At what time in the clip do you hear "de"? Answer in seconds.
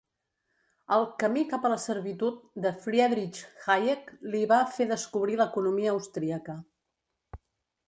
2.63-2.71